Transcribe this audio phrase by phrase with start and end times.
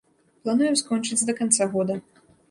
[0.47, 1.99] Плануем скончыць да канца года.